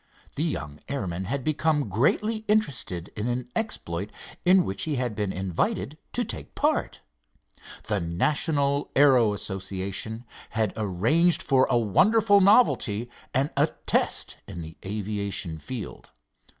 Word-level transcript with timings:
The 0.35 0.41
young 0.43 0.79
airman 0.87 1.25
had 1.25 1.43
become 1.43 1.87
greatly 1.87 2.37
interested 2.47 3.09
in 3.15 3.27
an 3.27 3.49
exploit 3.55 4.11
in 4.45 4.65
which 4.65 4.85
he 4.85 4.95
had 4.95 5.13
been 5.13 5.31
invited 5.31 5.95
to 6.13 6.23
take 6.23 6.55
part. 6.55 7.01
The 7.83 7.99
National 7.99 8.89
Aero 8.95 9.31
Association 9.33 10.25
had 10.57 10.73
arranged 10.75 11.43
for 11.43 11.67
a 11.69 11.77
wonderful 11.77 12.41
novelty 12.41 13.11
and 13.31 13.51
a 13.55 13.67
test 13.85 14.37
in 14.47 14.61
the 14.61 14.75
aviation 14.83 15.59
field. 15.59 16.09